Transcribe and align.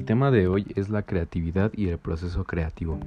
El 0.00 0.06
tema 0.06 0.30
de 0.30 0.48
hoy 0.48 0.66
es 0.76 0.88
la 0.88 1.02
creatividad 1.02 1.72
y 1.74 1.88
el 1.88 1.98
proceso 1.98 2.44
creativo. 2.44 2.98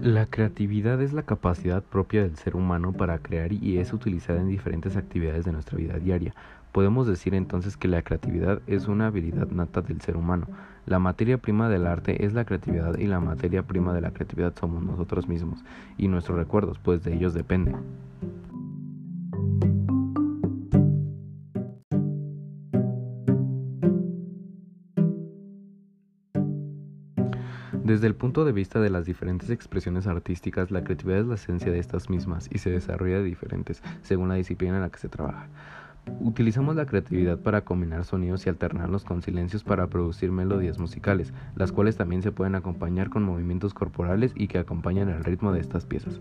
La 0.00 0.24
creatividad 0.24 1.02
es 1.02 1.12
la 1.12 1.24
capacidad 1.24 1.82
propia 1.82 2.22
del 2.22 2.36
ser 2.36 2.56
humano 2.56 2.94
para 2.94 3.18
crear 3.18 3.52
y 3.52 3.76
es 3.76 3.92
utilizada 3.92 4.40
en 4.40 4.48
diferentes 4.48 4.96
actividades 4.96 5.44
de 5.44 5.52
nuestra 5.52 5.76
vida 5.76 5.98
diaria. 5.98 6.34
Podemos 6.72 7.06
decir 7.08 7.34
entonces 7.34 7.76
que 7.76 7.88
la 7.88 8.02
creatividad 8.02 8.62
es 8.68 8.86
una 8.86 9.08
habilidad 9.08 9.48
nata 9.48 9.82
del 9.82 10.00
ser 10.00 10.16
humano. 10.16 10.46
La 10.86 11.00
materia 11.00 11.38
prima 11.38 11.68
del 11.68 11.86
arte 11.86 12.24
es 12.24 12.32
la 12.32 12.44
creatividad 12.44 12.96
y 12.96 13.06
la 13.06 13.18
materia 13.18 13.64
prima 13.64 13.92
de 13.92 14.00
la 14.00 14.12
creatividad 14.12 14.54
somos 14.58 14.82
nosotros 14.84 15.28
mismos 15.28 15.64
y 15.98 16.06
nuestros 16.06 16.38
recuerdos, 16.38 16.78
pues 16.78 17.02
de 17.02 17.14
ellos 17.14 17.34
depende. 17.34 17.74
Desde 27.90 28.06
el 28.06 28.14
punto 28.14 28.44
de 28.44 28.52
vista 28.52 28.78
de 28.78 28.88
las 28.88 29.04
diferentes 29.04 29.50
expresiones 29.50 30.06
artísticas, 30.06 30.70
la 30.70 30.84
creatividad 30.84 31.18
es 31.18 31.26
la 31.26 31.34
esencia 31.34 31.72
de 31.72 31.80
estas 31.80 32.08
mismas 32.08 32.48
y 32.52 32.58
se 32.58 32.70
desarrolla 32.70 33.16
de 33.16 33.24
diferentes 33.24 33.82
según 34.02 34.28
la 34.28 34.36
disciplina 34.36 34.76
en 34.76 34.82
la 34.82 34.90
que 34.90 35.00
se 35.00 35.08
trabaja. 35.08 35.48
Utilizamos 36.20 36.76
la 36.76 36.86
creatividad 36.86 37.38
para 37.38 37.62
combinar 37.62 38.04
sonidos 38.04 38.44
y 38.44 38.48
alternarlos 38.48 39.04
con 39.04 39.22
silencios 39.22 39.64
para 39.64 39.86
producir 39.86 40.30
melodías 40.32 40.78
musicales, 40.78 41.32
las 41.54 41.72
cuales 41.72 41.96
también 41.96 42.22
se 42.22 42.32
pueden 42.32 42.54
acompañar 42.54 43.10
con 43.10 43.22
movimientos 43.22 43.74
corporales 43.74 44.32
y 44.34 44.48
que 44.48 44.58
acompañan 44.58 45.08
el 45.08 45.24
ritmo 45.24 45.52
de 45.52 45.60
estas 45.60 45.86
piezas. 45.86 46.20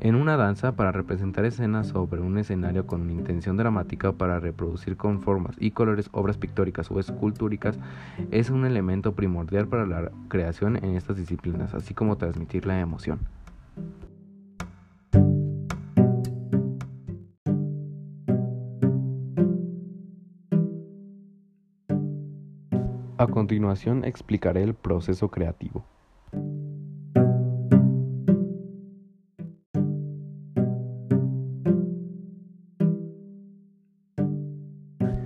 En 0.00 0.16
una 0.16 0.36
danza, 0.36 0.72
para 0.72 0.92
representar 0.92 1.44
escenas 1.44 1.88
sobre 1.88 2.20
un 2.20 2.36
escenario 2.38 2.86
con 2.86 3.10
intención 3.10 3.56
dramática 3.56 4.12
para 4.12 4.40
reproducir 4.40 4.96
con 4.96 5.20
formas 5.20 5.56
y 5.58 5.70
colores 5.70 6.08
obras 6.12 6.36
pictóricas 6.36 6.90
o 6.90 6.98
escultúricas, 6.98 7.78
es 8.30 8.50
un 8.50 8.64
elemento 8.64 9.14
primordial 9.14 9.68
para 9.68 9.86
la 9.86 10.10
creación 10.28 10.76
en 10.76 10.96
estas 10.96 11.16
disciplinas, 11.16 11.74
así 11.74 11.94
como 11.94 12.16
transmitir 12.16 12.66
la 12.66 12.80
emoción. 12.80 13.20
A 23.24 23.26
continuación 23.26 24.04
explicaré 24.04 24.62
el 24.62 24.74
proceso 24.74 25.30
creativo. 25.30 25.86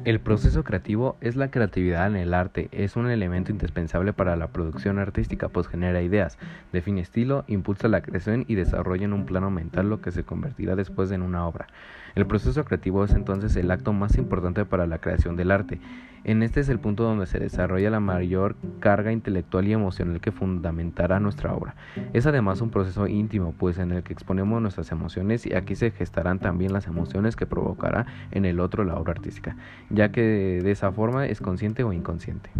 El 0.09 0.20
proceso 0.20 0.64
creativo 0.64 1.19
es 1.20 1.37
la 1.37 1.51
creatividad 1.51 2.06
en 2.06 2.17
el 2.17 2.33
arte, 2.33 2.70
es 2.73 2.97
un 2.97 3.11
elemento 3.11 3.53
indispensable 3.53 4.14
para 4.14 4.37
la 4.37 4.47
producción 4.47 4.98
artística, 4.98 5.51
pues 5.51 5.67
genera 5.69 6.01
ideas, 6.01 6.39
define 6.73 7.03
estilo, 7.03 7.45
impulsa 7.47 7.89
la 7.89 8.01
creación 8.01 8.47
y 8.48 8.55
desarrolla 8.55 9.05
en 9.05 9.12
un 9.12 9.27
plano 9.27 9.51
mental 9.51 9.91
lo 9.91 10.01
que 10.01 10.11
se 10.11 10.25
convertirá 10.25 10.77
después 10.77 11.11
en 11.11 11.20
una 11.20 11.47
obra. 11.47 11.67
El 12.14 12.27
proceso 12.27 12.64
creativo 12.64 13.05
es 13.05 13.12
entonces 13.12 13.55
el 13.56 13.70
acto 13.70 13.92
más 13.92 14.17
importante 14.17 14.64
para 14.64 14.86
la 14.86 14.98
creación 14.98 15.36
del 15.36 15.51
arte. 15.51 15.79
En 16.25 16.42
este 16.42 16.61
es 16.61 16.69
el 16.69 16.81
punto 16.81 17.05
donde 17.05 17.27
se 17.27 17.39
desarrolla 17.39 17.91
la 17.91 18.01
mayor 18.01 18.56
carga 18.81 19.12
intelectual 19.12 19.69
y 19.69 19.73
emocional 19.73 20.20
que 20.20 20.33
fundamentará 20.33 21.20
nuestra 21.20 21.55
obra. 21.55 21.77
Es 22.12 22.27
además 22.27 22.61
un 22.61 22.70
proceso 22.70 23.06
íntimo, 23.06 23.55
pues 23.56 23.79
en 23.79 23.92
el 23.92 24.03
que 24.03 24.14
exponemos 24.14 24.61
nuestras 24.61 24.91
emociones 24.91 25.47
y 25.47 25.55
aquí 25.55 25.77
se 25.77 25.92
gestarán 25.92 26.41
también 26.41 26.73
las 26.73 26.86
emociones 26.86 27.36
que 27.36 27.47
provocará 27.47 28.07
en 28.33 28.46
el 28.46 28.58
otro 28.58 28.85
la 28.85 28.96
obra 28.96 29.13
artística 29.13 29.57
ya 29.98 30.13
que 30.13 30.61
de 30.63 30.70
esa 30.70 30.92
forma 30.92 31.27
es 31.27 31.41
consciente 31.41 31.83
o 31.83 31.92
inconsciente. 31.92 32.51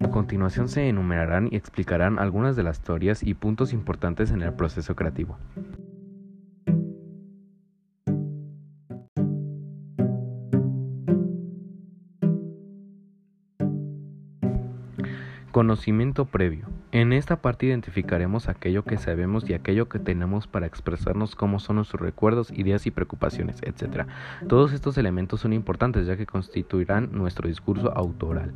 A 0.00 0.10
continuación 0.10 0.68
se 0.68 0.88
enumerarán 0.88 1.46
y 1.52 1.54
explicarán 1.54 2.18
algunas 2.18 2.56
de 2.56 2.64
las 2.64 2.80
teorías 2.80 3.22
y 3.22 3.34
puntos 3.34 3.72
importantes 3.72 4.32
en 4.32 4.42
el 4.42 4.52
proceso 4.54 4.96
creativo. 4.96 5.38
Conocimiento 15.52 16.24
previo. 16.24 16.75
En 16.92 17.12
esta 17.12 17.36
parte 17.36 17.66
identificaremos 17.66 18.48
aquello 18.48 18.84
que 18.84 18.96
sabemos 18.96 19.48
y 19.48 19.54
aquello 19.54 19.88
que 19.88 19.98
tenemos 19.98 20.46
para 20.46 20.66
expresarnos 20.66 21.34
cómo 21.34 21.58
son 21.58 21.76
nuestros 21.76 22.00
recuerdos, 22.00 22.50
ideas 22.52 22.86
y 22.86 22.90
preocupaciones, 22.90 23.56
etc. 23.62 24.06
Todos 24.48 24.72
estos 24.72 24.96
elementos 24.96 25.40
son 25.40 25.52
importantes 25.52 26.06
ya 26.06 26.16
que 26.16 26.26
constituirán 26.26 27.10
nuestro 27.12 27.48
discurso 27.48 27.92
autoral. 27.92 28.52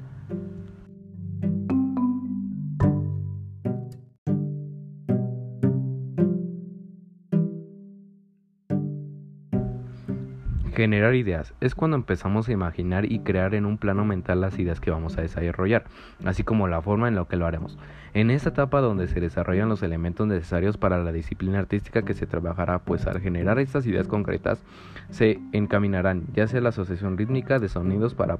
Generar 10.74 11.16
ideas 11.16 11.52
es 11.60 11.74
cuando 11.74 11.96
empezamos 11.96 12.48
a 12.48 12.52
imaginar 12.52 13.10
y 13.10 13.18
crear 13.20 13.54
en 13.54 13.66
un 13.66 13.76
plano 13.76 14.04
mental 14.04 14.40
las 14.40 14.56
ideas 14.58 14.80
que 14.80 14.92
vamos 14.92 15.18
a 15.18 15.22
desarrollar, 15.22 15.84
así 16.24 16.44
como 16.44 16.68
la 16.68 16.80
forma 16.80 17.08
en 17.08 17.16
la 17.16 17.24
que 17.24 17.36
lo 17.36 17.46
haremos. 17.46 17.76
En 18.14 18.30
esta 18.30 18.50
etapa 18.50 18.80
donde 18.80 19.08
se 19.08 19.20
desarrollan 19.20 19.68
los 19.68 19.82
elementos 19.82 20.28
necesarios 20.28 20.76
para 20.76 21.02
la 21.02 21.10
disciplina 21.10 21.58
artística 21.58 22.02
que 22.02 22.14
se 22.14 22.26
trabajará, 22.26 22.78
pues 22.78 23.06
al 23.08 23.20
generar 23.20 23.58
estas 23.58 23.84
ideas 23.84 24.06
concretas 24.06 24.62
se 25.10 25.40
encaminarán 25.52 26.24
ya 26.34 26.46
sea 26.46 26.60
la 26.60 26.68
asociación 26.68 27.18
rítmica 27.18 27.58
de 27.58 27.68
sonidos 27.68 28.14
para 28.14 28.38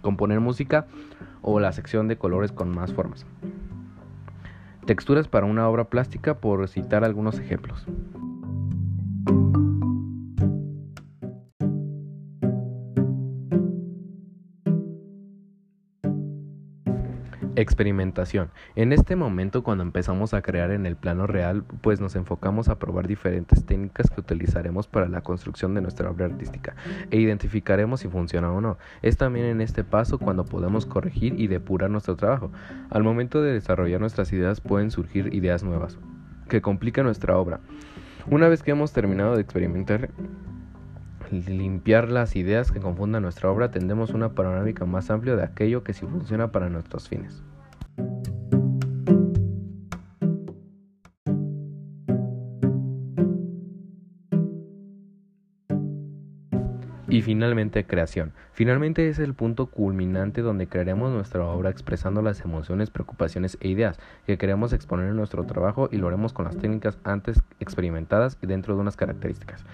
componer 0.00 0.40
música 0.40 0.86
o 1.42 1.60
la 1.60 1.72
sección 1.72 2.08
de 2.08 2.16
colores 2.16 2.52
con 2.52 2.74
más 2.74 2.94
formas. 2.94 3.26
Texturas 4.86 5.28
para 5.28 5.44
una 5.44 5.68
obra 5.68 5.84
plástica 5.84 6.38
por 6.38 6.66
citar 6.68 7.04
algunos 7.04 7.38
ejemplos. 7.38 7.86
Experimentación. 17.58 18.50
En 18.76 18.92
este 18.92 19.16
momento 19.16 19.64
cuando 19.64 19.82
empezamos 19.82 20.32
a 20.32 20.42
crear 20.42 20.70
en 20.70 20.86
el 20.86 20.94
plano 20.94 21.26
real, 21.26 21.64
pues 21.80 22.00
nos 22.00 22.14
enfocamos 22.14 22.68
a 22.68 22.78
probar 22.78 23.08
diferentes 23.08 23.66
técnicas 23.66 24.10
que 24.10 24.20
utilizaremos 24.20 24.86
para 24.86 25.08
la 25.08 25.22
construcción 25.22 25.74
de 25.74 25.80
nuestra 25.80 26.08
obra 26.08 26.26
artística 26.26 26.76
e 27.10 27.16
identificaremos 27.18 27.98
si 27.98 28.06
funciona 28.06 28.52
o 28.52 28.60
no. 28.60 28.78
Es 29.02 29.16
también 29.16 29.46
en 29.46 29.60
este 29.60 29.82
paso 29.82 30.20
cuando 30.20 30.44
podemos 30.44 30.86
corregir 30.86 31.34
y 31.40 31.48
depurar 31.48 31.90
nuestro 31.90 32.14
trabajo. 32.14 32.52
Al 32.90 33.02
momento 33.02 33.42
de 33.42 33.54
desarrollar 33.54 34.00
nuestras 34.00 34.32
ideas 34.32 34.60
pueden 34.60 34.92
surgir 34.92 35.34
ideas 35.34 35.64
nuevas 35.64 35.98
que 36.48 36.62
complican 36.62 37.06
nuestra 37.06 37.36
obra. 37.36 37.58
Una 38.30 38.46
vez 38.46 38.62
que 38.62 38.70
hemos 38.70 38.92
terminado 38.92 39.34
de 39.34 39.42
experimentar, 39.42 40.10
limpiar 41.30 42.08
las 42.08 42.36
ideas 42.36 42.72
que 42.72 42.80
confundan 42.80 43.22
nuestra 43.22 43.50
obra, 43.50 43.70
tendremos 43.70 44.10
una 44.10 44.34
panorámica 44.34 44.84
más 44.84 45.10
amplia 45.10 45.36
de 45.36 45.44
aquello 45.44 45.84
que 45.84 45.94
sí 45.94 46.06
funciona 46.06 46.52
para 46.52 46.68
nuestros 46.68 47.08
fines. 47.08 47.42
Y 57.08 57.22
finalmente 57.22 57.86
creación. 57.86 58.32
Finalmente 58.52 59.08
es 59.08 59.18
el 59.18 59.34
punto 59.34 59.66
culminante 59.66 60.42
donde 60.42 60.66
crearemos 60.66 61.10
nuestra 61.10 61.44
obra 61.44 61.70
expresando 61.70 62.22
las 62.22 62.40
emociones, 62.40 62.90
preocupaciones 62.90 63.56
e 63.60 63.68
ideas 63.68 63.98
que 64.26 64.36
queremos 64.36 64.72
exponer 64.72 65.08
en 65.08 65.16
nuestro 65.16 65.44
trabajo 65.44 65.88
y 65.90 65.96
lo 65.96 66.08
haremos 66.08 66.32
con 66.32 66.44
las 66.44 66.56
técnicas 66.56 66.98
antes 67.04 67.42
experimentadas 67.60 68.36
y 68.42 68.46
dentro 68.46 68.74
de 68.74 68.80
unas 68.80 68.96
características 68.96 69.64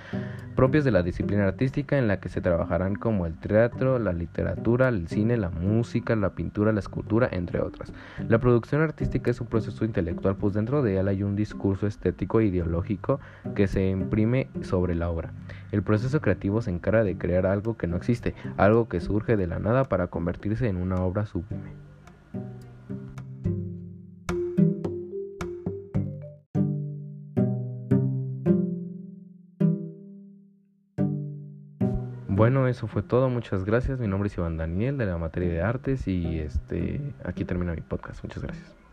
propias 0.55 0.85
de 0.85 0.91
la 0.91 1.03
disciplina 1.03 1.47
artística 1.47 1.99
en 1.99 2.09
la 2.09 2.21
que 2.21 2.29
se 2.29 2.41
trabajarán 2.41 2.95
como 2.95 3.27
el 3.27 3.35
teatro, 3.35 3.99
la 3.99 4.13
literatura, 4.13 4.89
el 4.89 5.09
cine, 5.09 5.37
la 5.37 5.51
música, 5.51 6.15
la 6.17 6.31
pintura, 6.31 6.73
la 6.73 6.81
escultura, 6.81 7.29
entre 7.31 7.61
otras. 7.61 7.93
La 8.29 8.39
producción 8.39 8.81
artística 8.81 9.31
es 9.31 9.41
un 9.41 9.49
proceso 9.49 9.85
intelectual, 9.85 10.37
pues 10.37 10.55
dentro 10.55 10.83
de 10.83 10.99
él 10.99 11.09
hay 11.09 11.23
un 11.23 11.37
discurso 11.37 11.87
estético 11.87 12.41
e 12.41 12.47
ideológico 12.47 13.21
que 13.55 13.67
se 13.67 13.89
imprime 13.89 14.49
sobre 14.63 14.95
la 14.95 15.11
obra. 15.11 15.33
El 15.75 15.83
proceso 15.83 16.21
creativo 16.21 16.63
se 16.63 16.71
encarga 16.71 17.03
de 17.03 17.19
crear 17.19 17.47
algo 17.47 17.77
que 17.77 17.89
no 17.89 17.97
existe, 17.97 18.33
algo 18.57 18.89
que 18.89 19.01
surge 19.01 19.37
de 19.37 19.49
la 19.49 19.59
nada 19.59 19.83
para 19.83 20.07
convertirse 20.07 20.69
en 20.69 20.77
una 20.77 21.03
obra 21.03 21.27
sublime. 21.27 21.73
Bueno, 32.29 32.69
eso 32.69 32.87
fue 32.87 33.03
todo. 33.03 33.29
Muchas 33.29 33.65
gracias. 33.65 33.99
Mi 33.99 34.07
nombre 34.07 34.29
es 34.29 34.39
Iván 34.39 34.57
Daniel 34.57 34.97
de 34.97 35.07
la 35.07 35.19
materia 35.19 35.49
de 35.49 35.61
artes 35.61 36.07
y 36.07 36.39
este 36.39 37.01
aquí 37.25 37.45
termina 37.45 37.75
mi 37.75 37.81
podcast. 37.81 38.23
Muchas 38.23 38.45
gracias. 38.45 38.84